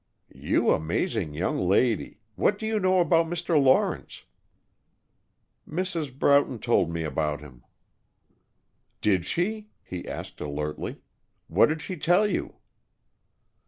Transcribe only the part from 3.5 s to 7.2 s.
Lawrence?" "Mrs. Broughton told me